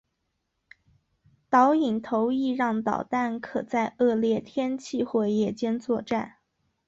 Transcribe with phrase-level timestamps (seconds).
[1.47, 6.37] 导引头亦让导弹可在恶劣天气或夜间作战。